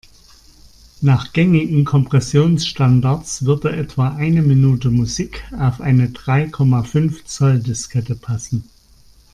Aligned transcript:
Nach 1.01 1.31
gängigen 1.31 1.85
Kompressionsstandards 1.85 3.45
würde 3.45 3.71
etwa 3.75 4.15
eine 4.15 4.41
Minute 4.41 4.89
Musik 4.89 5.43
auf 5.55 5.79
eine 5.79 6.09
drei 6.09 6.47
Komma 6.49 6.81
fünf 6.81 7.23
Zoll-Diskette 7.25 8.15
passen. 8.15 8.67